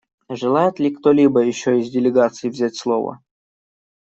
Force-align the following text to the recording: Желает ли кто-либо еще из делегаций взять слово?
Желает 0.31 0.79
ли 0.79 0.89
кто-либо 0.89 1.41
еще 1.41 1.79
из 1.79 1.91
делегаций 1.91 2.49
взять 2.49 2.75
слово? 2.75 3.21